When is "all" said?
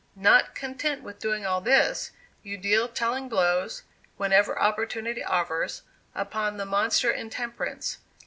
1.45-1.61